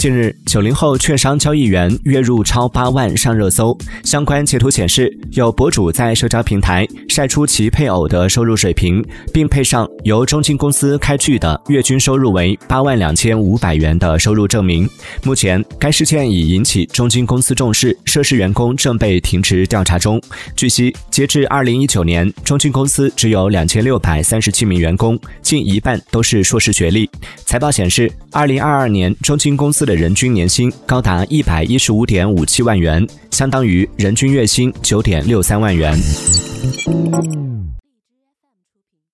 [0.00, 3.76] 近日，九零后券商交易员月入超八万上热搜。
[4.02, 14.88] 相关截图显示，有博主在社交平台晒出其配偶的收入水平，并配上由中金公司开具的月均收入为八万两千五百元的收入证明。
[15.22, 20.18] 目前，该事件已引起中金公司重视，涉事员工正被停职调查中。
[20.56, 27.06] 据悉，截至二零一九年，中金公司只有两千六百三十七名员工，近一半都是硕士学历。
[27.44, 35.98] 财报显示，二零二二年中金公司的人均年薪高达一百一十五点五七万元，相当于人均月薪九点六三万元。